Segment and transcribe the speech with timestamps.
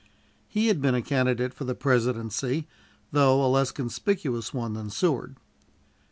[0.47, 2.67] He had been a candidate for the presidency,
[3.11, 5.35] though a less conspicuous one than Seward.